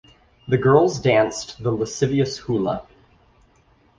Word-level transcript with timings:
The 0.47 0.57
girls 0.57 0.99
danced 0.99 1.61
the 1.61 1.69
lascivious 1.71 2.39
hula. 2.39 2.87